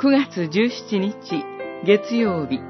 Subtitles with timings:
[0.00, 1.44] 9月17日
[1.84, 2.60] 月曜日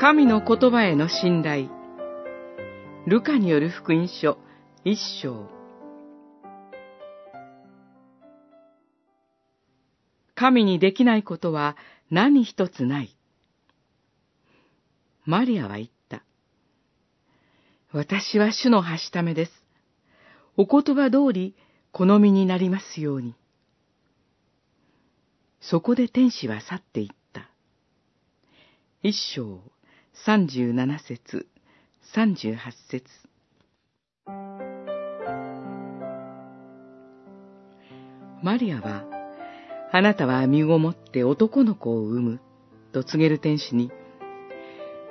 [0.00, 1.68] 神の言葉への信頼
[3.06, 4.38] ルカによる福音書
[4.86, 5.46] 一章
[10.34, 11.76] 神にできないことは
[12.10, 13.14] 何一つない。
[15.26, 16.22] マリアは言った。
[17.92, 19.52] 私は主のはしためです。
[20.56, 21.54] お言葉通り
[21.92, 23.34] 好みになりますように。
[25.60, 27.48] そこで天使は去っていった。
[29.02, 29.60] 一章
[30.24, 31.46] 三十七節、
[32.14, 33.04] 三十八節。
[38.42, 39.04] マリアは、
[39.92, 42.40] あなたは身ごもって男の子を産む、
[42.92, 43.90] と告げる天使に、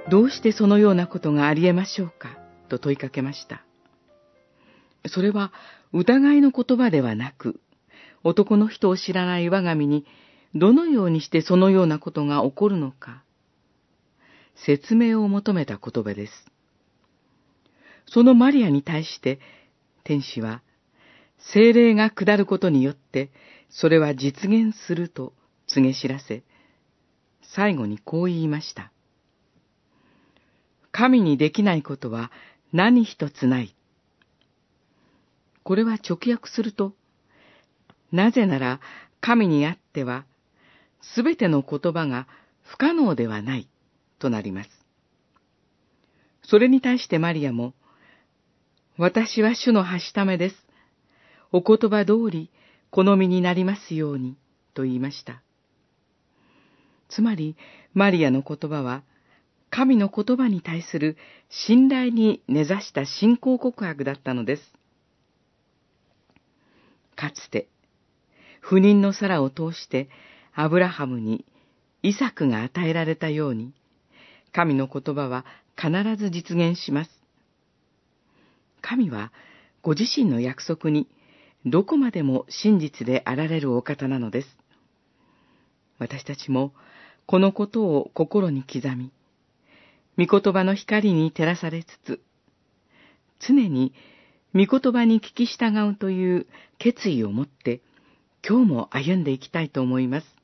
[0.10, 2.38] どうしてそのようなことがあり得ましょうか、
[2.70, 3.64] と問いかけました。
[5.10, 5.52] それは
[5.92, 7.60] 疑いの言葉ではなく、
[8.24, 10.06] 男の人を知らない我が身に
[10.58, 13.24] どのようにしてそのようなことが起こるのか、
[14.66, 16.34] 説明を求めた言葉です。
[18.08, 19.40] そのマリアに対して、
[20.04, 20.62] 天使は、
[21.54, 23.30] 精霊が下ることによって、
[23.70, 25.34] それは実現すると
[25.68, 26.44] 告げ知らせ、
[27.54, 28.92] 最後にこう言いました。
[30.92, 32.32] 神にできないことは
[32.74, 33.76] 何一つない。
[35.64, 36.94] これは直訳すると、
[38.12, 38.80] なぜなら
[39.22, 40.26] 神にあっては
[41.14, 42.28] すべての言葉が
[42.64, 43.68] 不可能ではない
[44.20, 44.70] となります。
[46.44, 47.74] それに対してマリアも、
[48.98, 50.56] 私は主のはしためです。
[51.52, 52.50] お言葉通り
[52.90, 54.38] 好みになりますように、
[54.74, 55.42] と言いました。
[57.10, 57.56] つまり、
[57.94, 59.04] マリアの言葉は、
[59.70, 61.18] 神の言葉に対する
[61.50, 64.64] 信頼に根ざした信仰告白だったのです。
[67.16, 67.68] かつて、
[68.62, 70.10] 不妊の皿を通して
[70.60, 71.46] アブラハムに
[72.02, 73.74] イサクが与えられたように、
[74.52, 75.46] 神の言葉は
[75.80, 77.12] 必ず実現します。
[78.82, 79.32] 神は
[79.84, 81.08] ご自身の約束に
[81.68, 84.58] どこまでも真実であられるお方なのです。
[86.00, 86.74] 私たちも
[87.28, 89.12] このことを心に刻み、
[90.18, 92.20] 御言葉の光に照らされつつ、
[93.48, 93.94] 常に
[94.56, 96.48] 御言葉に聞き従うという
[96.80, 97.82] 決意を持って、
[98.44, 100.37] 今日も歩んでいきたいと思います。